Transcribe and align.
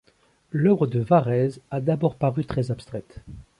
L'œuvre 0.51 0.87
de 0.87 0.99
Varèse 0.99 1.61
a 1.69 1.79
d'abord 1.79 2.15
paru 2.15 2.43
très 2.43 2.71
abstraite. 2.71 3.19